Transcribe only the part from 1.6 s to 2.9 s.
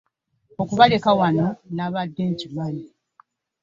nabadde nkimanyi.